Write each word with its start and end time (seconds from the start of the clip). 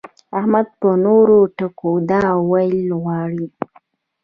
احمد 0.39 0.67
په 0.79 0.89
نورو 1.05 1.37
ټکو 1.57 1.91
دا 2.09 2.23
ويل 2.51 2.81
غواړي. 3.01 3.45